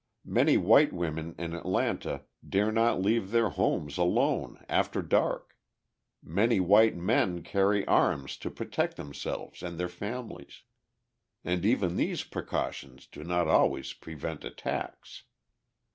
Many 0.25 0.57
white 0.57 0.91
women 0.91 1.35
in 1.37 1.53
Atlanta 1.53 2.23
dare 2.49 2.71
not 2.71 2.99
leave 2.99 3.29
their 3.29 3.49
homes 3.49 3.99
alone 3.99 4.57
after 4.67 5.03
dark; 5.03 5.55
many 6.23 6.59
white 6.59 6.95
men 6.97 7.43
carry 7.43 7.85
arms 7.85 8.35
to 8.37 8.49
protect 8.49 8.97
themselves 8.97 9.61
and 9.61 9.79
their 9.79 9.89
families. 9.89 10.63
And 11.43 11.63
even 11.65 11.97
these 11.97 12.23
precautions 12.23 13.05
do 13.05 13.23
not 13.23 13.47
always 13.47 13.93
prevent 13.93 14.43
attacks. 14.43 15.21